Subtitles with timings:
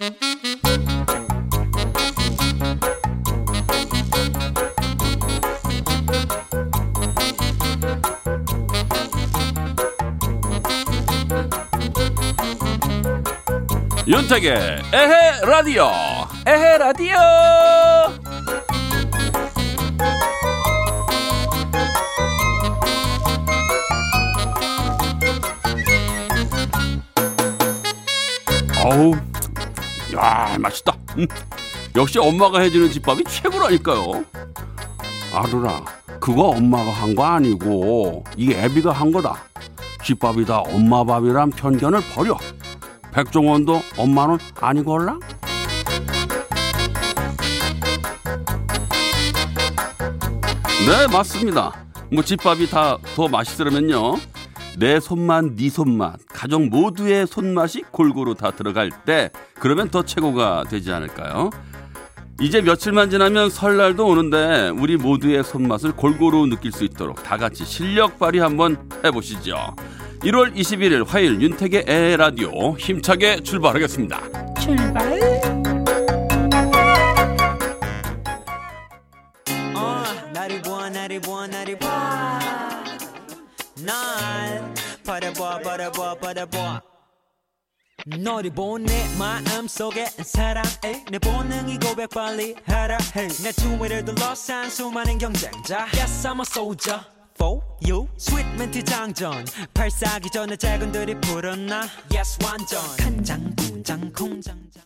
[0.00, 0.16] 윤택의
[14.94, 15.90] 에헤 라디오.
[16.46, 17.18] 에헤 라디오.
[28.82, 29.29] 어우
[30.20, 30.94] 야 맛있다.
[31.18, 31.26] 음,
[31.96, 34.24] 역시 엄마가 해주는 집밥이 최고라니까요.
[35.32, 35.84] 아들아
[36.20, 39.36] 그거 엄마가 한 거 아니고 이게 애비가 한 거다.
[40.04, 42.36] 집밥이 다 엄마 밥이란 편견을 버려.
[43.12, 45.18] 백종원도 엄마는 아니걸라?
[50.86, 51.72] 네 맞습니다.
[52.12, 54.16] 뭐 집밥이 다 더 맛있으려면요.
[54.78, 60.90] 내 손맛 네 손맛 가족 모두의 손맛이 골고루 다 들어갈 때 그러면 더 최고가 되지
[60.90, 61.50] 않을까요
[62.40, 68.18] 이제 며칠만 지나면 설날도 오는데 우리 모두의 손맛을 골고루 느낄 수 있도록 다 같이 실력
[68.18, 69.76] 발휘 한번 해보시죠
[70.20, 74.54] 1월 21일 화요일 윤택의 에 라디오 힘차게 출발하겠습니다.
[74.60, 75.18] 출발.
[79.74, 82.38] 어, 나를 보아 나를 보아 나를 보아
[83.82, 84.69] 날
[85.20, 86.82] 바라보아 바라보아 바라보아
[88.22, 96.26] 너를 본내 마음속에 사랑해 내 본능이 고백 빨리 하라 해내 주위를 둘러싼 수많은 경쟁자 Yes
[96.26, 97.00] I'm a soldier
[97.34, 101.82] for you 스윗 멘트 장전 발사기 전에 작은들이 불었나
[102.14, 104.82] Yes 완전 간장 공장 공장장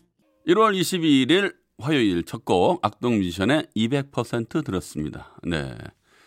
[0.48, 5.36] 1월 22일 화요일 첫 곡 악동 뮤지션의 200% 들었습니다.
[5.44, 5.77] 네.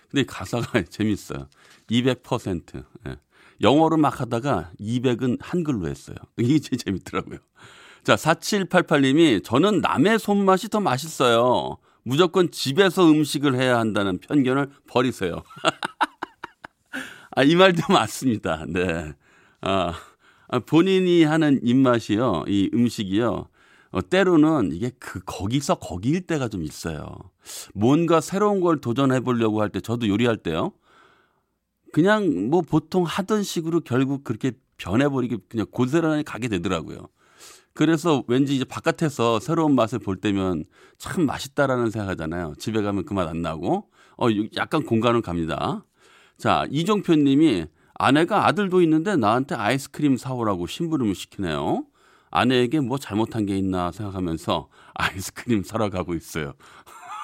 [0.10, 1.48] 근데 가사가 재밌어요.
[1.90, 2.84] 200%.
[3.06, 3.16] 네.
[3.62, 6.16] 영어로 막 하다가 200은 한글로 했어요.
[6.38, 7.40] 이게 제일 재밌더라고요.
[8.04, 11.78] 자, 4788님이 저는 남의 손맛이 더 맛있어요.
[12.04, 15.44] 무조건 집에서 음식을 해야 한다는 편견을 버리세요.
[17.36, 18.66] 아, 이 말도 맞습니다.
[18.68, 19.14] 네.
[19.62, 19.94] 아,
[20.66, 23.48] 본인이 하는 입맛이요, 이 음식이요.
[23.92, 27.08] 어, 때로는 이게 그 거기서 거기일 때가 좀 있어요.
[27.74, 30.72] 뭔가 새로운 걸 도전해 보려고 할 때 저도 요리할 때요.
[31.94, 37.08] 그냥 뭐 보통 하던 식으로 결국 그렇게 변해버리게 그냥 고스란히 가게 되더라고요.
[37.74, 40.66] 그래서 왠지 이제 바깥에서 새로운 맛을 볼 때면
[40.98, 42.56] 참 맛있다라는 생각하잖아요.
[42.60, 43.90] 집에 가면 그 맛 안 나고.
[44.18, 45.86] 어, 약간 공간은 갑니다.
[46.38, 47.66] 자, 이종표 님이
[47.96, 51.86] 아내가 아들도 있는데 나한테 아이스크림 사오라고 심부름을 시키네요.
[52.32, 56.54] 아내에게 뭐 잘못한 게 있나 생각하면서 아이스크림 사러 가고 있어요.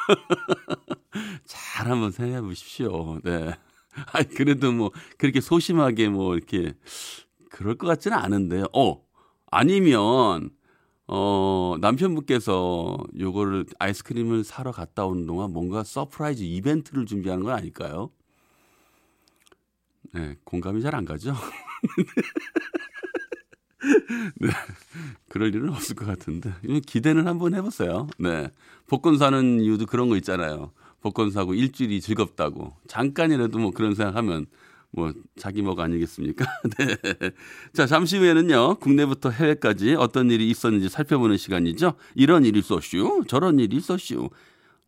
[1.45, 3.19] 잘 한번 생각해 보십시오.
[3.23, 3.53] 네.
[4.13, 6.73] 아니, 그래도 뭐, 그렇게 소심하게 뭐, 이렇게,
[7.49, 8.65] 그럴 것 같지는 않은데요.
[8.73, 9.03] 어,
[9.51, 10.49] 아니면,
[11.07, 18.11] 어, 남편분께서 요거를 아이스크림을 사러 갔다 오는 동안 뭔가 서프라이즈 이벤트를 준비하는 건 아닐까요?
[20.13, 21.33] 네, 공감이 잘 안 가죠?
[24.39, 24.49] 네,
[25.29, 26.53] 그럴 일은 없을 것 같은데.
[26.87, 28.07] 기대는 한번 해보세요.
[28.19, 28.49] 네.
[28.87, 30.71] 복권 사는 이유도 그런 거 있잖아요.
[31.03, 32.71] 복권 사고 일주일이 즐겁다고.
[32.87, 34.45] 잠깐이라도 뭐 그런 생각하면
[34.89, 36.45] 뭐 자기 목 아니겠습니까?
[36.79, 36.95] 네.
[37.73, 38.75] 자, 잠시 후에는요.
[38.75, 41.95] 국내부터 해외까지 어떤 일이 있었는지 살펴보는 시간이죠.
[42.15, 43.25] 이런 일이 있었슈.
[43.27, 44.29] 저런 일이 있었슈.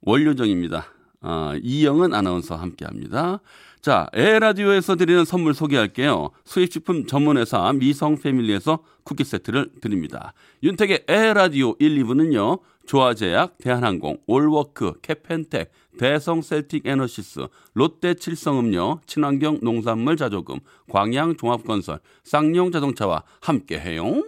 [0.01, 0.85] 원료정입니다.
[1.19, 3.41] 아, 이영은 아나운서와 함께 합니다.
[3.85, 6.31] 자, 에헤라디오에서 드리는 선물 소개할게요.
[6.43, 10.33] 수입식품 전문회사 미성 패밀리에서 쿠키 세트를 드립니다.
[10.63, 12.61] 윤택의 에헤라디오 1, 2부는요.
[12.87, 22.71] 조아제약, 대한항공, 올워크, 케펜텍, 대성 셀틱 에너시스, 롯데 칠성음료, 친환경 농산물 자조금, 광양 종합건설, 쌍용
[22.71, 24.23] 자동차와 함께해요.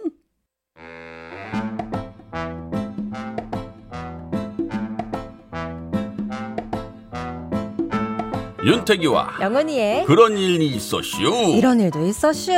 [8.68, 11.22] 윤태기와 영은이의 그런 일이 있었슈.
[11.56, 12.52] 이런 일도 있었슈.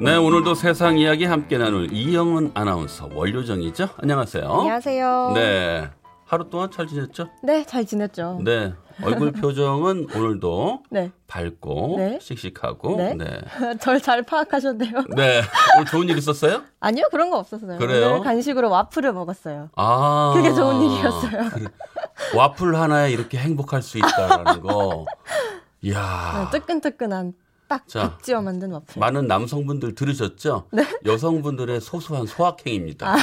[0.00, 3.90] 네, 오늘도 세상 이야기 함께 나눌 이영은 아나운서 원료정이죠.
[3.98, 4.50] 안녕하세요.
[4.50, 5.32] 안녕하세요.
[5.34, 5.90] 네.
[6.24, 7.28] 하루 동안 잘 지냈죠?
[7.42, 8.40] 네, 잘 지냈죠.
[8.42, 8.72] 네.
[9.04, 11.10] 얼굴 표정은 오늘도 네.
[11.26, 12.18] 밝고 네.
[12.20, 13.14] 씩씩하고 네.
[13.14, 13.40] 네.
[13.80, 15.04] 절 잘 파악하셨네요.
[15.16, 15.42] 네.
[15.76, 16.62] 오늘 좋은 일 있었어요?
[16.80, 17.78] 아니요, 그런 거 없었어요.
[17.78, 18.08] 그래요?
[18.08, 19.70] 오늘 간식으로 와플을 먹었어요.
[19.76, 20.32] 아.
[20.34, 21.50] 그게 좋은 일이었어요.
[21.50, 21.66] 그래.
[22.34, 25.04] 와플 하나에 이렇게 행복할 수 있다라는 거.
[25.82, 26.48] 이야.
[26.52, 27.32] 네, 뜨끈뜨끈한
[27.68, 28.98] 딱 자, 백지어 만든 와플.
[28.98, 30.66] 많은 남성분들 들으셨죠?
[30.72, 30.82] 네.
[31.06, 33.14] 여성분들의 소소한 소확행입니다.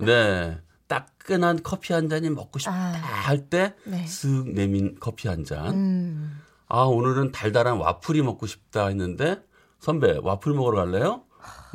[0.00, 0.58] 네.
[0.94, 2.92] 따끈한 커피 한 잔이 먹고 싶다 아.
[2.92, 4.04] 할때 네.
[4.04, 5.66] 쓱 내민 커피 한 잔.
[5.74, 6.40] 음.
[6.68, 9.40] 아, 오늘은 달달한 와플이 먹고 싶다 했는데
[9.80, 11.22] 선배 와플 먹으러 갈래요?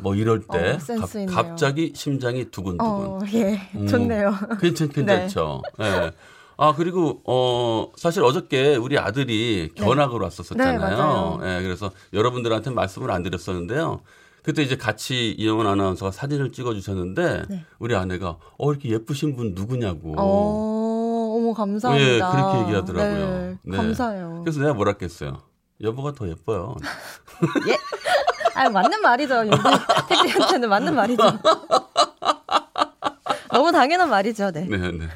[0.00, 1.26] 뭐 이럴 때 어.
[1.28, 2.90] 갑, 자기 심장이 두근두근.
[2.90, 3.60] 어, 예.
[3.74, 3.86] 음.
[3.86, 4.34] 좋네요.
[4.60, 5.62] 괜찮 괜찮죠.
[5.80, 6.10] 예.
[6.56, 10.72] 아 그리고 어 사실 어저께 우리 아들이 견학을 왔었었잖아요.
[10.72, 11.40] 네, 맞아요.
[11.42, 14.02] 예, 그래서 여러분들한테 말씀을 안 드렸었는데요.
[14.42, 17.64] 그때 이제 같이 이영원 아나운서가 사진을 찍어주셨는데 네.
[17.78, 20.14] 우리 아내가 어 이렇게 예쁘신 분 누구냐고.
[20.16, 22.10] 어, 어머 감사합니다.
[22.10, 23.28] 예, 그렇게 얘기하더라고요.
[23.28, 23.76] 네, 네.
[23.76, 24.42] 감사해요.
[24.44, 25.42] 그래서 내가 뭐라 했겠어요.
[25.82, 26.74] 여보가 더 예뻐요.
[27.68, 27.76] 예.
[28.54, 29.34] 아 맞는 말이죠.
[29.34, 29.50] 여기
[30.08, 31.22] 택디한테는 맞는 말이죠.
[33.52, 34.50] 너무 당연한 말이죠.
[34.52, 34.66] 네.
[34.66, 35.08] 네, 네.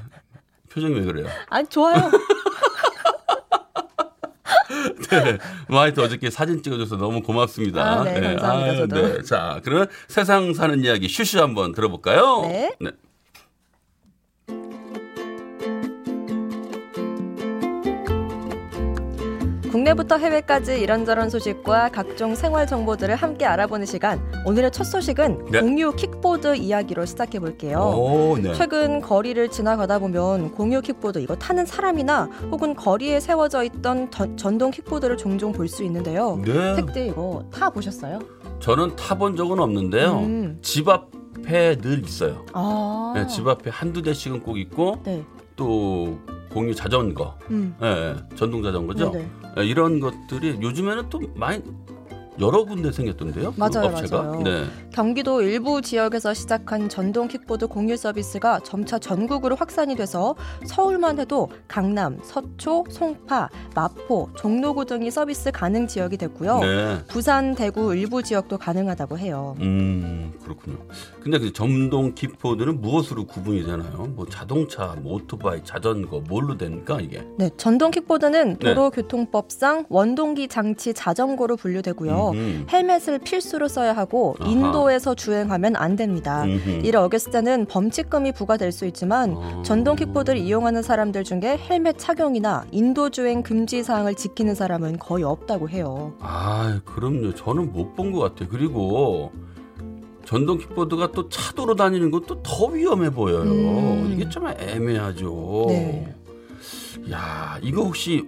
[0.71, 1.29] 표정이 왜 그래요?
[1.49, 2.11] 아니 좋아요.
[5.23, 5.39] 네.
[5.69, 7.83] 뭐 하여튼 어저께 사진 찍어줘서 너무 고맙습니다.
[7.83, 9.17] 아, 네, 감사합니다, 저도.
[9.17, 9.23] 네.
[9.23, 12.43] 자, 그러면 세상 사는 이야기 슈슈 한번 들어볼까요?
[12.43, 12.77] 네.
[19.85, 24.19] 국내부터 해외까지 이런저런 소식과 각종 생활 정보들을 함께 알아보는 시간.
[24.47, 25.61] 오늘의 첫 소식은 네.
[25.61, 27.79] 공유 킥보드 이야기로 시작해 볼게요.
[27.95, 28.55] 오, 네.
[28.55, 34.71] 최근 거리를 지나가다 보면 공유 킥보드 이거 타는 사람이나 혹은 거리에 세워져 있던 던- 전동
[34.71, 36.41] 킥보드를 종종 볼 수 있는데요.
[36.43, 36.77] 네.
[36.77, 38.21] 택디 이거 타 보셨어요?
[38.61, 40.13] 저는 타본 적은 없는데요.
[40.21, 40.59] 음.
[40.63, 42.47] 집 앞에 늘 있어요.
[42.55, 43.13] 아.
[43.15, 45.23] 네, 집 앞에 한두 대씩은 꼭 있고 네.
[45.57, 46.19] 또
[46.55, 47.75] 공유 자전거, 음.
[47.83, 49.11] 예, 예, 전동 자전거죠.
[49.11, 49.29] 네네.
[49.59, 51.63] 예, 이런 것들이 요즘에는 또 많이
[52.41, 53.53] 여러 군데 생겼던데요.
[53.53, 54.23] 그 맞아요, 업체가.
[54.23, 54.41] 맞아요.
[54.43, 54.65] 네.
[54.93, 60.35] 경기도 일부 지역에서 시작한 전동 킥보드 공유 서비스가 점차 전국으로 확산이 돼서
[60.67, 66.59] 서울만 해도 강남, 서초, 송파, 마포, 종로구 등이 서비스 가능 지역이 됐고요.
[66.61, 67.05] 네.
[67.09, 69.55] 부산, 대구 일부 지역도 가능하다고 해요.
[69.61, 70.79] 음 그렇군요.
[71.23, 74.07] 근데 그 전동 킥보드는 무엇으로 구분이 되나요?
[74.15, 77.25] 뭐 자동차, 뭐 오토바이, 자전거 뭘로 됩니까 이게?
[77.39, 78.75] 네, 전동 킥보드는 네.
[78.75, 82.13] 도로교통법상 원동기 장치 자전거로 분류되고요.
[82.13, 82.67] 음 흠.
[82.73, 84.51] 헬멧을 필수로 써야 하고 아하.
[84.51, 86.45] 인도에서 주행하면 안 됩니다.
[86.45, 86.81] 음흠.
[86.85, 89.63] 이를 어겼을 때는 범칙금이 부과될 수 있지만 어.
[89.65, 95.69] 전동 킥보드를 이용하는 사람들 중에 헬멧 착용이나 인도 주행 금지 사항을 지키는 사람은 거의 없다고
[95.69, 96.15] 해요.
[96.21, 97.35] 아, 그럼요.
[97.35, 98.49] 저는 못 본 것 같아요.
[98.51, 99.31] 그리고
[100.25, 103.43] 전동 킥보드가 또 차도로 다니는 것도 더 위험해 보여요.
[103.43, 104.11] 음.
[104.13, 105.67] 이게 좀 애매하죠.
[105.69, 106.15] 네.
[107.11, 108.27] 야, 이거 혹시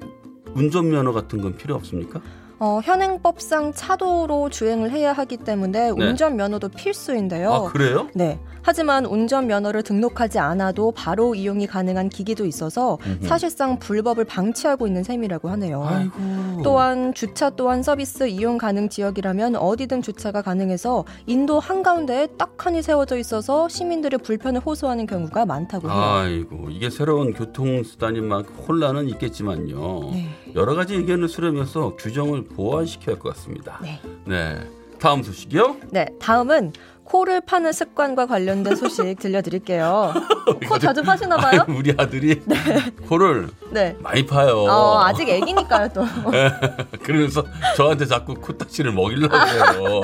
[0.55, 2.21] 운전면허 같은 건 필요 없습니까?
[2.59, 7.51] 어, 현행법상 차도로 주행을 해야 하기 때문에 운전 면허도 필수인데요.
[7.51, 7.55] 네.
[7.55, 8.09] 아, 그래요?
[8.15, 8.41] 네.
[8.63, 12.99] 하지만 운전 면허를 등록하지 않아도 바로 이용이 가능한 기기도 있어서.
[13.23, 15.85] 사실상 불법을 방치하고 있는 셈이라고 하네요.
[15.85, 16.63] 아이고.
[16.65, 23.69] 또한 주차 또한 서비스 이용 가능 지역이라면 어디든 주차가 가능해서 인도 한가운데에 딱하니 세워져 있어서
[23.69, 25.97] 시민들의 불편을 호소하는 경우가 많다고 해요.
[25.97, 30.11] 아이고, 이게 새로운 교통수단인 만큼 혼란은 있겠지만요.
[30.13, 30.27] 네.
[30.57, 33.79] 여러 가지 의견을 수렴해서 규정을 보완시켜야 할 것 같습니다.
[33.83, 34.01] 네.
[34.25, 34.59] 네.
[34.99, 35.77] 다음 소식이요.
[35.91, 36.73] 네, 다음은
[37.05, 40.13] 코를 파는 습관과 관련된 소식 들려드릴게요.
[40.67, 41.65] 코 자주 파시나 봐요?
[41.69, 42.41] 아유, 우리 아들이
[43.07, 43.95] 코를 네.
[44.01, 44.65] 많이 파요.
[44.65, 46.05] 어, 아직 애기니까요, 또.
[47.05, 47.45] 그래서
[47.77, 50.01] 저한테 자꾸 코딱지를 먹이려고 해요.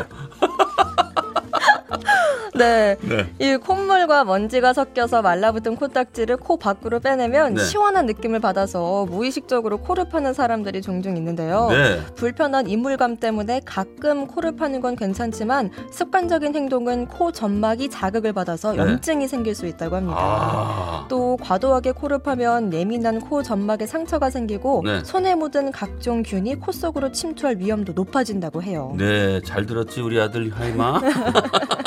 [2.54, 2.96] 네.
[3.00, 3.26] 네.
[3.38, 7.64] 이 콧물과 먼지가 섞여서 말라붙은 코딱지를 코 밖으로 빼내면 네.
[7.64, 11.68] 시원한 느낌을 받아서 무의식적으로 코를 파는 사람들이 종종 있는데요.
[11.70, 12.00] 네.
[12.14, 18.78] 불편한 이물감 때문에 가끔 코를 파는 건 괜찮지만 습관적인 행동은 코 점막이 자극을 받아서 네.
[18.78, 20.18] 염증이 생길 수 있다고 합니다.
[20.18, 21.06] 아.
[21.08, 25.04] 또 과도하게 코를 파면 예민한 코 점막에 상처가 생기고 네.
[25.04, 28.94] 손에 묻은 각종 균이 코 속으로 침투할 위험도 높아진다고 해요.
[28.98, 31.00] 네, 잘 들었지 우리 아들 하이마.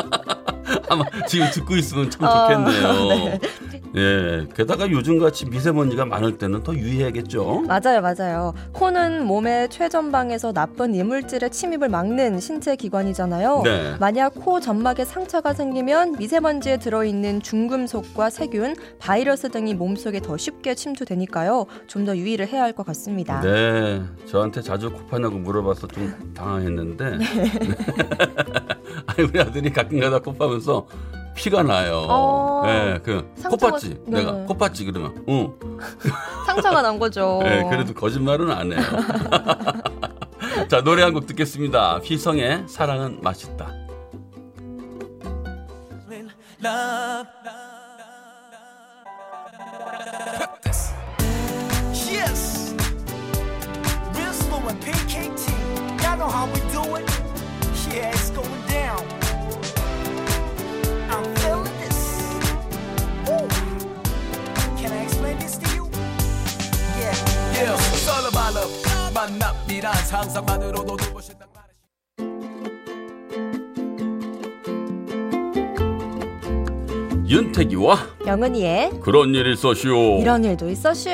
[0.90, 3.08] 아마 지금 듣고 있으면 참 어, 좋겠네요.
[3.10, 3.40] 네.
[3.98, 7.64] 예, 게다가 요즘같이 미세먼지가 많을 때는 더 유의해야겠죠.
[7.68, 8.54] 맞아요, 맞아요.
[8.74, 13.62] 코는 몸의 최전방에서 나쁜 이물질의 침입을 막는 신체 기관이잖아요.
[13.64, 13.96] 네.
[14.00, 21.66] 만약 코 점막에 상처가 생기면 미세먼지에 들어있는 중금속과 세균, 바이러스 등이 몸속에 더 쉽게 침투되니까요.
[21.88, 23.40] 좀 더 유의를 해야 할 것 같습니다.
[23.42, 27.18] 네, 저한테 자주 코 파냐고 물어봐서 좀 당황했는데.
[27.18, 27.52] 네.
[29.18, 30.88] 아니 우리 아들이 가끔가다 코 파면서
[31.36, 32.06] 피가 나요.
[32.10, 34.04] 어, 네, 그 상처가- 코팠지.
[34.08, 34.20] 네.
[34.24, 35.26] 내가 코팠지 그러면.
[35.28, 35.54] 응.
[36.46, 37.40] 상처가 난 거죠.
[37.44, 38.82] 네, 그래도 거짓말은 안 해요.
[40.70, 42.00] 자, 노래 한 곡 듣겠습니다.
[42.04, 43.72] 휘성의 사랑은 맛있다.
[46.64, 47.28] love.
[52.10, 52.74] Yes.
[54.16, 55.52] Real slow and PKT.
[56.02, 56.60] Y'all know how we
[69.26, 71.50] 만남이란 상상만으로도 눈부신 딱
[77.28, 81.10] 윤태기와 영은이의 그런 일 있었슈 이런 일도 있었슈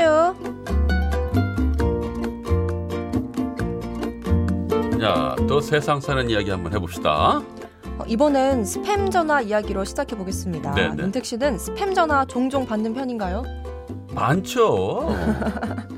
[5.00, 7.38] 자, 또 세상 사는 이야기 한번 해봅시다.
[7.38, 10.76] 어, 이번엔 스팸 전화 이야기로 시작해 보겠습니다.
[10.76, 11.04] 네, 네.
[11.04, 13.44] 윤택 씨는 스팸 전화 종종 받는 편인가요?
[14.14, 15.16] 많죠.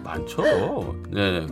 [0.06, 0.96] 많죠.
[1.10, 1.48] 네.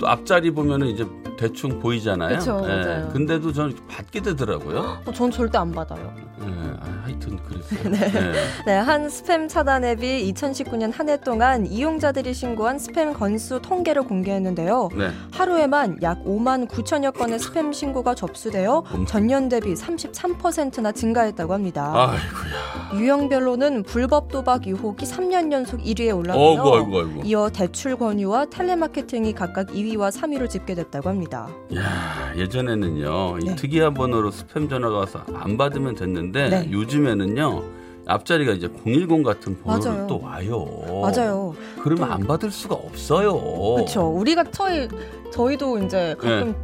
[0.00, 1.06] 또 앞자리 보면은 이제
[1.40, 2.38] 대충 보이잖아요.
[2.38, 2.68] 그쵸, 네.
[2.68, 3.08] 맞아요.
[3.08, 4.98] 근데도 저는 받게 되더라고요.
[5.06, 6.12] 어, 전 절대 안 받아요.
[6.38, 6.46] 네.
[6.80, 7.80] 아, 하여튼 그랬어요.
[7.90, 8.32] 네.
[8.66, 14.90] 네, 한 스팸 차단 앱이 2019년 한 해 동안 이용자들이 신고한 스팸 건수 통계를 공개했는데요.
[14.96, 15.08] 네.
[15.32, 19.06] 하루에만 약 5만 9천여 건의 스팸 신고가 접수되어 음.
[19.06, 22.10] 전년 대비 33%나 증가했다고 합니다.
[22.10, 23.00] 아이고야.
[23.00, 26.44] 유형별로는 불법 도박 유혹이 3년 연속 1위에 올랐고요.
[26.44, 27.22] 어이구, 아이고, 아이고.
[27.24, 31.29] 이어 대출 권유와 텔레마케팅이 각각 2위와 3위로 집계됐다고 합니다.
[31.38, 33.38] 야, 예전에는요.
[33.40, 33.54] 이 네.
[33.54, 36.68] 특이한 번호로 스팸 전화가 와서 안 받으면 됐는데 네.
[36.72, 37.62] 요즘에는요.
[38.06, 40.06] 앞자리가 이제 010 같은 번호로 맞아요.
[40.08, 40.66] 또 와요.
[41.02, 41.54] 맞아요.
[41.82, 43.74] 그러면 또- 안 받을 수가 없어요.
[43.76, 44.08] 그렇죠.
[44.08, 44.88] 우리가 저희
[45.32, 46.54] 저희도 이제 가끔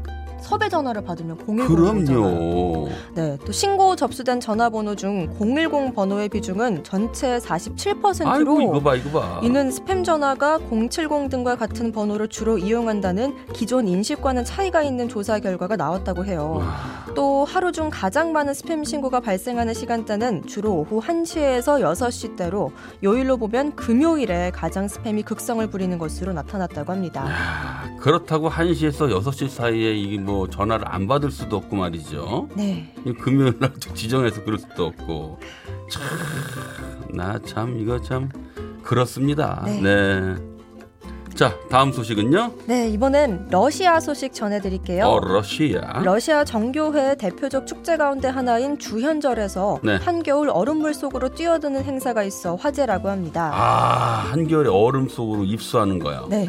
[0.46, 1.66] 섭외 전화를 받으면 010 네.
[1.66, 2.88] 그럼요.
[3.14, 9.20] 네, 또 신고 접수된 전화번호 중 010 번호의 비중은 전체 47%로 아이고 이거 봐 이거
[9.20, 9.40] 봐.
[9.42, 15.74] 이는 스팸 전화가 070 등과 같은 번호를 주로 이용한다는 기존 인식과는 차이가 있는 조사 결과가
[15.74, 16.58] 나왔다고 해요.
[16.60, 22.70] 와, 또 하루 중 가장 많은 스팸 신고가 발생하는 시간대는 주로 오후 1시에서 6시대로
[23.02, 27.26] 요일로 보면 금요일에 가장 스팸이 극성을 부리는 것으로 나타났다고 합니다.
[27.28, 32.48] 야, 그렇다고 1시에서 6시 사이에 이게 뭐 전화를 안 받을 수도 없고 말이죠.
[32.54, 32.92] 네.
[33.06, 35.38] 이 금요일 날 지정해서 그럴 수도 없고.
[35.90, 36.02] 참,
[37.16, 38.28] 나 참 이거 참
[38.82, 39.62] 그렇습니다.
[39.64, 39.80] 네.
[39.80, 40.34] 네.
[41.34, 42.52] 자, 다음 소식은요.
[42.66, 45.04] 네, 이번엔 러시아 소식 전해드릴게요.
[45.06, 46.00] 어, 러시아.
[46.02, 49.96] 러시아 정교회 대표적 축제 가운데 하나인 주현절에서 네.
[49.96, 53.50] 한겨울 얼음물 속으로 뛰어드는 행사가 있어 화제라고 합니다.
[53.54, 56.26] 아, 한겨울에 얼음 속으로 입수하는 거요.
[56.30, 56.48] 네,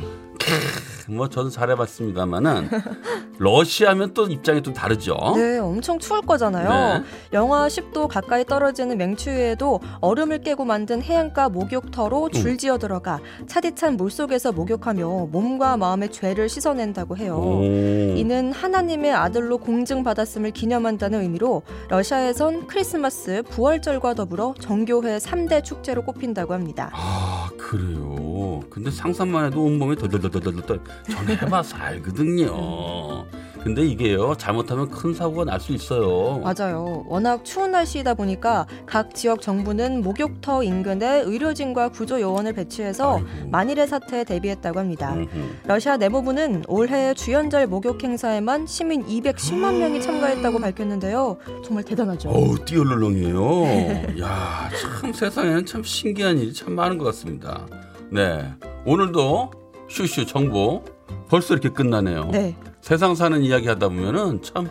[1.09, 2.69] 뭐 저도 잘해봤습니다만은
[3.39, 5.15] 러시아면 또 입장이 좀 다르죠.
[5.35, 6.99] 네, 엄청 추울 거잖아요.
[6.99, 7.03] 네.
[7.33, 14.51] 영하 10도 가까이 떨어지는 맹추위에도 얼음을 깨고 만든 해안가 목욕터로 줄지어 들어가 차디찬 물 속에서
[14.51, 17.37] 목욕하며 몸과 마음의 죄를 씻어낸다고 해요.
[17.37, 17.63] 오.
[17.63, 26.89] 이는 하나님의 아들로 공증받았음을 기념한다는 의미로 러시아에선 크리스마스, 부활절과 더불어 정교회 3대 축제로 꼽힌다고 합니다.
[26.93, 28.61] 아 그래요.
[28.69, 33.25] 근데 상상만 해도 온몸이 덜덜덜덜덜 저는 해봐서 알거든요.
[33.67, 36.39] 근데 이게요 잘못하면 큰 사고가 날 수 있어요.
[36.43, 37.03] 맞아요.
[37.07, 43.27] 워낙 추운 날씨이다 보니까 각 지역 정부는 목욕터 인근에 의료진과 구조 요원을 배치해서 아이고.
[43.49, 45.13] 만일의 사태에 대비했다고 합니다.
[45.15, 45.27] 음흠.
[45.65, 51.37] 러시아 내무부는 올해 주연절 목욕 행사에만 시민 210만 명이 참가했다고 밝혔는데요.
[51.65, 52.29] 정말 대단하죠.
[52.29, 54.21] 어우 띠얼렁이에요.
[54.21, 54.69] 야,
[55.01, 57.65] 참 세상에는 참 신기한 일이 참 많은 것 같습니다.
[58.11, 58.47] 네,
[58.85, 59.51] 오늘도
[59.89, 60.83] 슈슈 정보
[61.29, 62.29] 벌써 이렇게 끝나네요.
[62.31, 62.55] 네,
[62.87, 64.69] 세상 사는 이야기 하다 보면은 참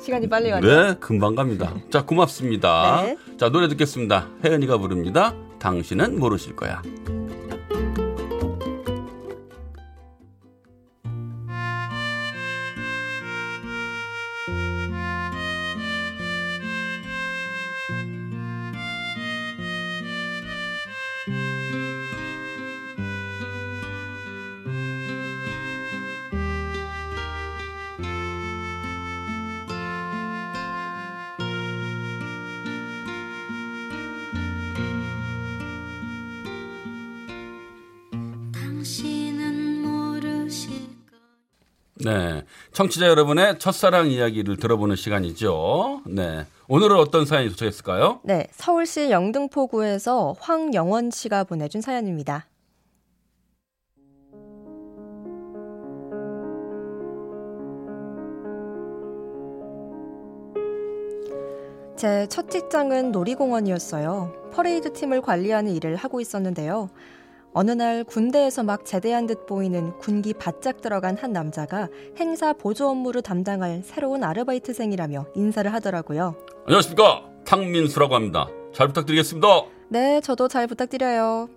[0.00, 0.84] 시간이 빨리 가네요.
[0.84, 1.74] 네, 금방 갑니다.
[1.90, 3.02] 자, 고맙습니다.
[3.02, 3.16] 네.
[3.36, 4.28] 자, 노래 듣겠습니다.
[4.44, 5.34] 혜연이가 부릅니다.
[5.58, 6.80] 당신은 모르실 거야.
[42.04, 42.44] 네.
[42.72, 46.02] 청취자 여러분의 첫사랑 이야기를 들어보는 시간이죠.
[46.06, 46.46] 네.
[46.68, 48.20] 오늘은 어떤 사연이 도착했을까요?
[48.24, 52.46] 네, 서울시 영등포구에서 황영원 씨가 보내준 사연입니다.
[61.96, 64.50] 제 첫 직장은 놀이공원이었어요.
[64.52, 66.90] 퍼레이드 팀을 관리하는 일을 하고 있었는데요.
[67.58, 73.22] 어느 날 군대에서 막 제대한 듯 보이는 군기 바짝 들어간 한 남자가 행사 보조 업무를
[73.22, 76.34] 담당할 새로운 아르바이트생이라며 인사를 하더라고요.
[76.66, 77.22] 안녕하십니까.
[77.46, 78.46] 탕민수라고 합니다.
[78.74, 79.48] 잘 부탁드리겠습니다.
[79.88, 81.48] 네, 저도 잘 부탁드려요.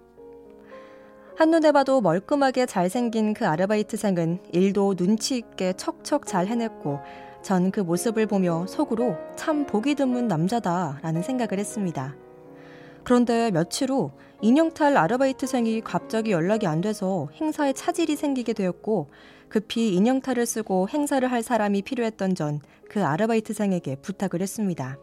[1.36, 7.00] 한눈에 봐도 멀끔하게 잘생긴 그 아르바이트생은 일도 눈치 있게 척척 잘 해냈고
[7.42, 12.16] 전 그 모습을 보며 속으로 참 보기 드문 남자다라는 생각을 했습니다.
[13.14, 19.10] 그런데 며칠 후 인형탈 아르바이트생이 갑자기 연락이 안 돼서 행사에 차질이 생기게 되었고
[19.50, 24.98] 급히 인형탈을 쓰고 행사를 할 사람이 필요했던 전 그 아르바이트생에게 부탁을 했습니다.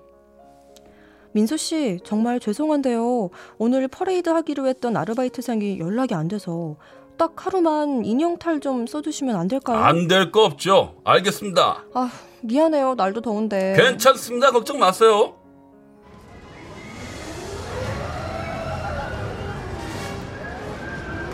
[1.31, 3.31] 민수 씨, 정말 죄송한데요.
[3.59, 6.75] 오늘 퍼레이드 하기로 했던 아르바이트생이 연락이 안 돼서
[7.17, 9.79] 딱 하루만 인형탈 좀 써주시면 안 될까요?
[9.79, 10.97] 안 될 거 없죠.
[11.05, 11.85] 알겠습니다.
[11.95, 12.11] 아,
[12.43, 12.97] 미안해요.
[12.97, 13.75] 날도 더운데.
[13.77, 14.51] 괜찮습니다.
[14.51, 15.36] 걱정 마세요.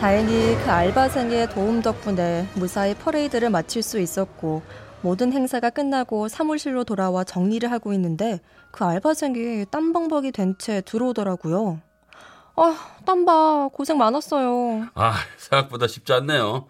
[0.07, 4.61] 다행히 그 알바생의 도움 덕분에 무사히 퍼레이드를 마칠 수 있었고
[5.01, 8.41] 모든 행사가 끝나고 사무실로 돌아와 정리를 하고 있는데
[8.73, 11.79] 그 알바생이 땀벙벅이 된 채 들어오더라고요.
[12.57, 13.69] 아, 땀봐.
[13.71, 14.87] 고생 많았어요.
[14.93, 16.65] 아, 생각보다 쉽지 않네요.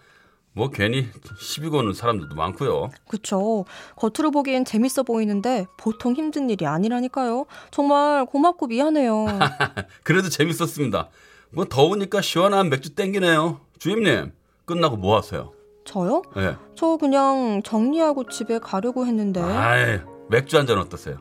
[0.52, 1.08] 뭐 괜히
[1.40, 2.92] 시비 거는 사람들도 많고요.
[3.08, 3.66] 그쵸.
[3.96, 7.48] 겉으로 보기엔 재밌어 보이는데 보통 힘든 일이 아니라니까요.
[7.72, 9.26] 정말 고맙고 미안해요.
[10.04, 11.10] 그래도 재밌었습니다.
[11.54, 13.60] 뭐 더우니까 시원한 맥주 땡기네요.
[13.80, 14.32] 주임님,
[14.66, 15.52] 끝나고 뭐 하세요?
[15.86, 16.22] 저요?
[16.38, 16.56] 예.
[16.76, 19.42] 저 그냥 정리하고 집에 가려고 했는데.
[19.42, 21.18] 아이, 맥주 한 잔 어떠세요?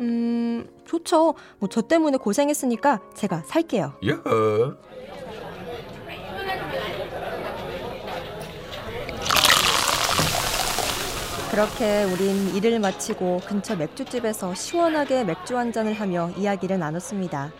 [0.00, 1.34] 음, 좋죠.
[1.58, 3.94] 뭐 저 때문에 고생했으니까 제가 살게요.
[4.04, 4.76] 여허.
[11.50, 17.52] 그렇게 우린 일을 마치고 근처 맥주집에서 시원하게 맥주 한 잔을 하며 이야기를 나눴습니다.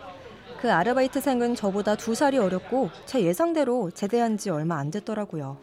[0.63, 5.57] 그 아르바이트생은 저보다 두 살이 어렸고 제 예상대로 제대한 지 얼마 안 됐더라고요.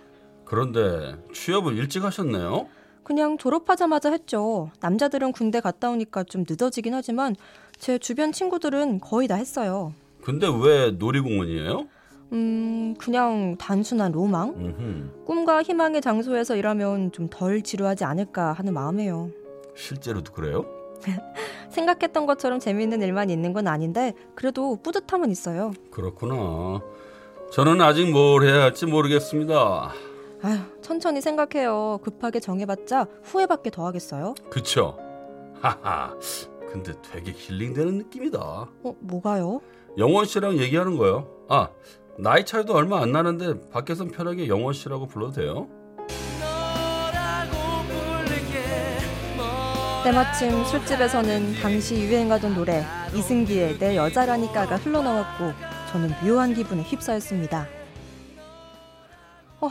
[0.44, 2.68] 그런데 취업을 일찍 하셨네요?
[3.06, 4.72] 그냥 졸업하자마자 했죠.
[4.82, 7.38] 남자들은 군대 갔다 오니까 좀 늦어지긴 하지만
[7.78, 9.94] 제 주변 친구들은 거의 다 했어요.
[10.22, 11.88] 근데 왜 놀이공원이에요?
[12.34, 14.50] 음, 그냥 단순한 로망?
[14.50, 15.24] 음흠.
[15.26, 19.30] 꿈과 희망의 장소에서 일하면 좀 덜 지루하지 않을까 하는 마음이에요.
[19.78, 20.66] 실제로도 그래요?
[21.70, 25.72] 생각했던 것처럼 재미있는 일만 있는 건 아닌데 그래도 뿌듯함은 있어요.
[25.92, 26.82] 그렇구나.
[27.52, 29.92] 저는 아직 뭘 해야 할지 모르겠습니다.
[30.42, 32.00] 아휴, 천천히 생각해요.
[32.02, 34.36] 급하게 정해봤자 후회밖에 더 하겠어요?
[34.50, 34.98] 그쵸?
[35.62, 36.16] 하하.
[36.72, 38.40] 근데 되게 힐링되는 느낌이다.
[38.40, 39.60] 어, 뭐가요?
[39.98, 41.28] 영원 씨랑 얘기하는 거요.
[41.50, 41.70] 아,
[42.18, 45.68] 나이 차이도 얼마 안 나는데 밖에선 편하게 영원 씨라고 불러도 돼요?
[50.04, 55.52] 때마침 술집에서는 당시 유행하던 노래 이승기의 내 여자라니까가 흘러나왔고
[55.92, 57.68] 저는 묘한 기분에 휩싸였습니다.
[59.60, 59.70] 아,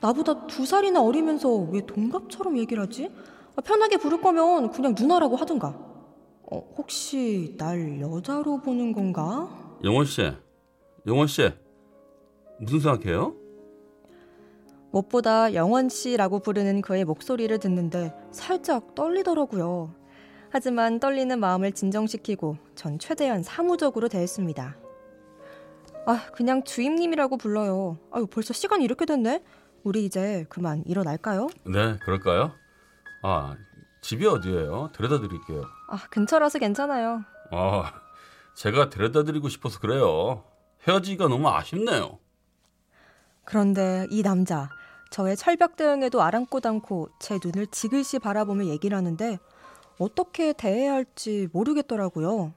[0.00, 3.10] 나보다 두 살이나 어리면서 왜 동갑처럼 얘기를 하지?
[3.54, 5.68] 아, 편하게 부를 거면 그냥 누나라고 하든가.
[6.50, 9.48] 어, 혹시 날 여자로 보는 건가?
[9.84, 10.32] 영원 씨,
[11.06, 11.48] 영원 씨,
[12.58, 13.34] 무슨 생각해요?
[14.90, 19.94] 무엇보다 영원 씨라고 부르는 그의 목소리를 듣는데 살짝 떨리더라고요.
[20.50, 24.76] 하지만 떨리는 마음을 진정시키고 전 최대한 사무적으로 대했습니다.
[26.06, 27.98] 아, 그냥 주임님이라고 불러요.
[28.10, 29.44] 아유, 벌써 시간이 이렇게 됐네?
[29.84, 31.48] 우리 이제 그만 일어날까요?
[31.66, 32.52] 네, 그럴까요?
[33.22, 33.56] 아,
[34.02, 34.90] 집이 어디예요?
[34.92, 35.62] 데려다 드릴게요.
[35.88, 37.22] 아, 근처라서 괜찮아요.
[37.52, 37.92] 아,
[38.56, 40.44] 제가 데려다 드리고 싶어서 그래요.
[40.88, 42.18] 헤어지기가 너무 아쉽네요.
[43.44, 44.68] 그런데 이 남자,
[45.10, 49.38] 저의 철벽 대응에도 아랑곳 않고 제 눈을 지글시 바라보며 얘기를 하는데
[49.98, 52.52] 어떻게 대해야 할지 모르겠더라고요.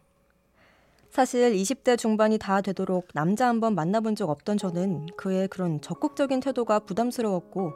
[1.09, 6.79] 사실 20대 중반이 다 되도록 남자 한번 만나본 적 없던 저는 그의 그런 적극적인 태도가
[6.79, 7.73] 부담스러웠고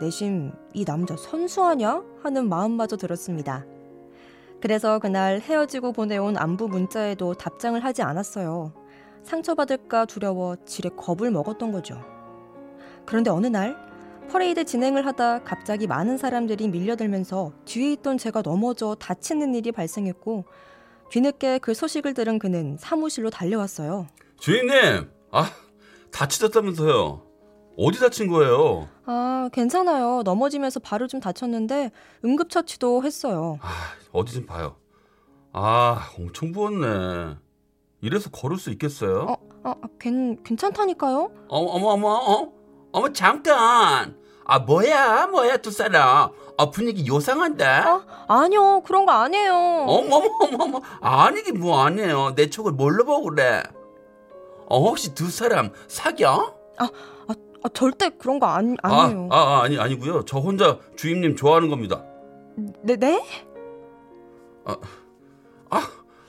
[0.00, 3.64] 내심 이 남자 선수하냐 하는 마음마저 들었습니다.
[4.60, 8.72] 그래서 그날 헤어지고 보내온 안부 문자에도 답장을 하지 않았어요.
[9.24, 12.00] 상처받을까 두려워 지레 겁을 먹었던 거죠.
[13.04, 13.91] 그런데 어느 날
[14.32, 20.46] 퍼레이드 진행을 하다 갑자기 많은 사람들이 밀려들면서 뒤에 있던 제가 넘어져 다치는 일이 발생했고
[21.10, 24.06] 뒤늦게 그 소식을 들은 그는 사무실로 달려왔어요.
[24.38, 25.50] 주인님, 아,
[26.12, 27.26] 다치셨다면서요.
[27.76, 28.88] 어디 다친 거예요?
[29.04, 30.22] 아, 괜찮아요.
[30.24, 31.90] 넘어지면서 발을 좀 다쳤는데
[32.24, 33.58] 응급처치도 했어요.
[33.60, 33.68] 아,
[34.12, 34.76] 어디 좀 봐요.
[35.52, 37.36] 아, 엄청 부었네.
[38.00, 39.26] 이래서 걸을 수 있겠어요?
[39.28, 41.30] 어, 아, 괜, 괜찮다니까요?
[41.48, 42.52] 어머, 어머, 어머, 어?
[42.92, 44.21] 어머, 잠깐.
[44.44, 46.30] 아, 뭐야, 뭐야, 두 사람.
[46.58, 47.64] 아, 분위기 요상한데?
[47.64, 48.82] 아, 아니요.
[48.82, 49.54] 그런 거 아니에요.
[49.54, 50.80] 어머, 어머, 어머, 어머.
[51.00, 52.34] 아니긴 뭐 아니에요.
[52.34, 53.62] 내 촉을 뭘로 보고 그래?
[54.68, 56.54] 어, 혹시 두 사람 사겨?
[56.78, 56.84] 아,
[57.28, 59.28] 아, 아, 절대 그런 거 아니, 아니에요.
[59.30, 60.24] 아, 아, 아니, 아니고요.
[60.24, 62.02] 저 혼자 주임님 좋아하는 겁니다.
[62.82, 63.22] 네, 네?
[64.64, 64.76] 아,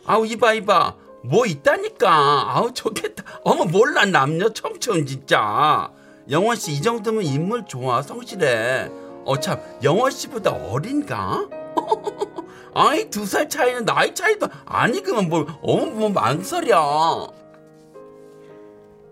[0.06, 0.95] 아우, 이봐, 이봐.
[1.26, 2.56] 뭐 있다니까.
[2.56, 3.23] 아우, 좋겠다.
[3.43, 5.89] 어머, 몰라, 남녀 청춘, 진짜.
[6.30, 8.90] 영원 씨, 이 정도면 인물 좋아, 성실해.
[9.26, 11.50] 어, 참, 영원 씨보다 어린가?
[12.76, 17.32] 아이, 두 살 차이는 나이 차이도 아니그만 뭘, 어머, 뭐, 망설여.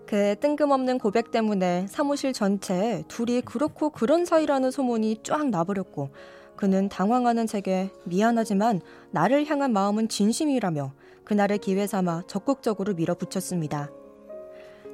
[0.06, 6.10] 그의 뜬금없는 고백 때문에 사무실 전체에 둘이 그렇고 그런 사이라는 소문이 쫙 나버렸고
[6.56, 10.92] 그는 당황하는 제게 미안하지만 나를 향한 마음은 진심이라며
[11.24, 13.88] 그날을 기회 삼아 적극적으로 밀어붙였습니다.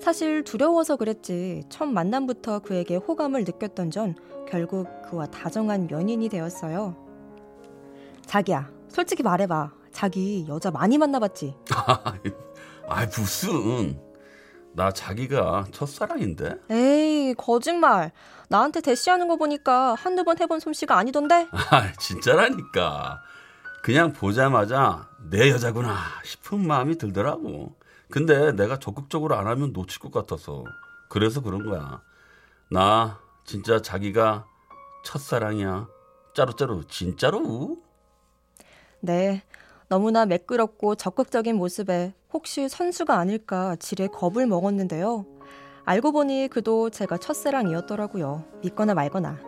[0.01, 4.15] 사실 두려워서 그랬지 첫 만남부터 그에게 호감을 느꼈던 전
[4.49, 6.97] 결국 그와 다정한 연인이 되었어요.
[8.27, 9.73] 자기야, 솔직히 말해봐.
[9.93, 11.55] 자기 여자 많이 만나봤지?
[12.89, 14.01] 아 무슨
[14.73, 16.57] 나 자기가 첫사랑인데?
[16.71, 18.13] 에이, 거짓말.
[18.49, 21.49] 나한테 대시하는 거 보니까 한두 번 해본 솜씨가 아니던데?
[21.71, 23.21] 아 진짜라니까.
[23.83, 27.75] 그냥 보자마자 내 여자구나 싶은 마음이 들더라고.
[28.11, 30.65] 근데 내가 적극적으로 안 하면 놓칠 것 같아서
[31.09, 32.03] 그래서 그런 거야.
[32.71, 34.47] 나 진짜 자기가
[35.05, 35.89] 첫사랑이야.
[36.35, 37.79] 짜루짜루 진짜로?
[39.01, 39.43] 네.
[39.89, 45.25] 너무나 매끄럽고 적극적인 모습에 혹시 선수가 아닐까 지레 겁을 먹었는데요.
[45.85, 48.45] 알고 보니 그도 제가 첫사랑이었더라고요.
[48.63, 49.48] 믿거나 말거나.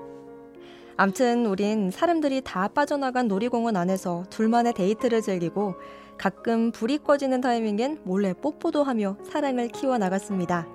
[1.00, 5.76] 암튼 우린 사람들이 다 빠져나간 놀이공원 안에서 둘만의 데이트를 즐기고
[6.18, 10.68] 가끔 불이 꺼지는 타이밍엔 몰래 뽀뽀도 하며 사랑을 키워나갔습니다.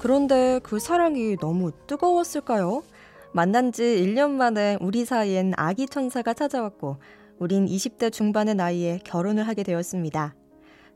[0.00, 2.84] 그런데 그 사랑이 너무 뜨거웠을까요?
[3.32, 6.96] 만난 지 1년 만에 우리 사이엔 아기 천사가 찾아왔고,
[7.38, 10.34] 우린 20대 중반의 나이에 결혼을 하게 되었습니다.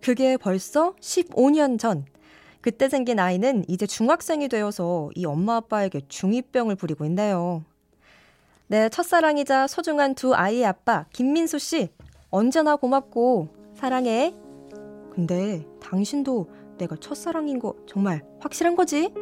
[0.01, 2.07] 그게 벌써 15년 전.
[2.61, 7.65] 그때 생긴 아이는 이제 중학생이 되어서 이 엄마 아빠에게 중2병을 부리고 있네요.
[8.67, 11.89] 내 첫사랑이자 소중한 두 아이의 아빠, 김민수 씨.
[12.29, 14.35] 언제나 고맙고, 사랑해.
[15.13, 19.13] 근데 당신도 내가 첫사랑인 거 정말 확실한 거지?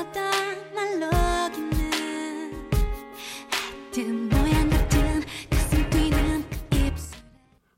[0.00, 0.30] 때마다
[0.74, 2.52] 말로기는
[3.50, 7.18] 하여튼 모양 같은 가슴 뛰는 그 입술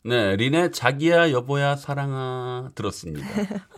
[0.04, 3.26] 네, 린의 자기야 여보야 사랑아 들었습니다.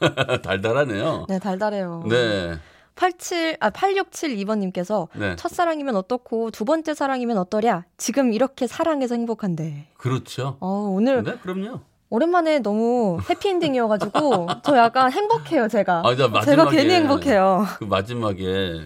[0.42, 1.26] 달달하네요.
[1.28, 2.04] 네, 달달해요.
[2.09, 2.59] 네.
[2.96, 5.35] 87, 아, 8672번님께서 네.
[5.37, 7.85] 첫사랑이면 어떻고 두 번째 사랑이면 어떠랴?
[7.96, 9.88] 지금 이렇게 사랑해서 행복한데.
[9.96, 10.59] 그렇죠.
[10.61, 11.80] 어, 오늘 네, 그럼요.
[12.11, 16.01] 오랜만에 너무 해피엔딩이어가지고 저 약간 행복해요, 제가.
[16.05, 17.67] 아, 저 제가 마지막에- 괜히 행복해요.
[17.79, 18.83] 그 마지막에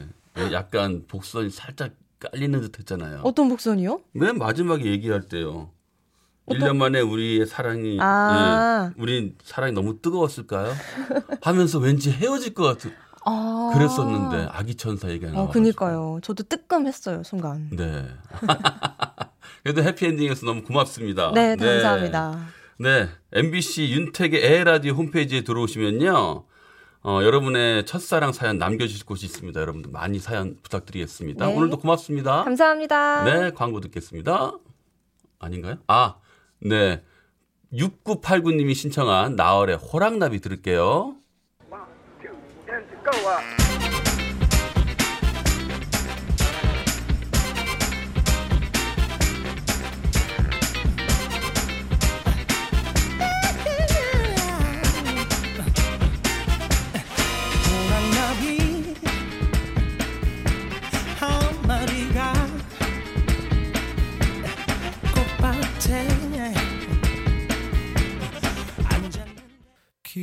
[0.52, 3.20] 약간 복선이 살짝 깔리는 듯 했잖아요.
[3.24, 4.00] 어떤 복선이요?
[4.12, 5.70] 맨 마지막에 얘기할 때요.
[6.46, 8.90] 어떤- 1년 만에 우리의 사랑이 아.
[8.96, 10.72] 예, 우리 사랑이 너무 뜨거웠을까요?
[11.42, 12.92] 하면서 왠지 헤어질 것 같은
[13.26, 13.70] 아.
[13.74, 15.44] 그랬었는데 아기 천사 얘기가 나와.
[15.44, 16.18] 어, 그니까요.
[16.22, 17.68] 저도 뜨끔했어요, 순간.
[17.70, 18.06] 네.
[19.62, 21.32] 그래도 해피엔딩에서 너무 고맙습니다.
[21.34, 22.30] 네, 감사합니다.
[22.30, 22.57] 네,
[23.32, 26.44] MBC 윤택의 에라디오 홈페이지에 들어오시면요.
[27.04, 29.60] 어, 여러분의 첫사랑 사연 남겨주실 곳이 있습니다.
[29.60, 31.46] 여러분들 많이 사연 부탁드리겠습니다.
[31.46, 31.54] 네.
[31.54, 32.44] 오늘도 고맙습니다.
[32.44, 33.24] 감사합니다.
[33.24, 34.52] 네, 광고 듣겠습니다.
[35.38, 35.76] 아닌가요?
[35.86, 36.16] 아,
[36.60, 37.02] 네.
[37.72, 41.16] 6989님이 신청한 나얼의 호랑나비 들을게요.
[41.70, 41.86] 호랑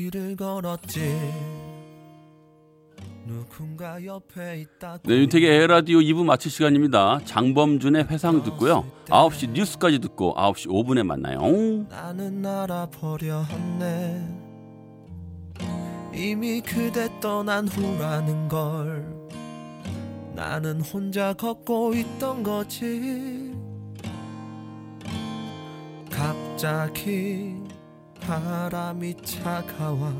[0.05, 0.99] 길을 걸었지
[5.03, 7.21] 네, 윤택의 에라디오 2부 마칠 시간입니다.
[7.25, 8.85] 장범준의 회상 듣고요.
[9.05, 11.41] 9시 뉴스까지 듣고 9시 5분에 만나요.
[11.89, 14.27] 나는 알아버려 했네
[16.13, 19.03] 이미 그대 떠난 후라는 걸
[20.35, 23.55] 나는 혼자 걷고 있던 거지
[26.11, 27.64] 갑자기
[28.25, 30.15] 바람이 차가워지네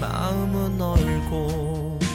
[0.00, 2.05] 마음은 얼고